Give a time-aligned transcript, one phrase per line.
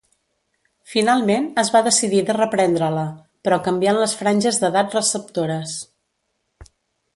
[0.93, 3.03] Finalment, es va decidir de reprendre-la,
[3.49, 5.79] però canviant les franges d’edat receptores.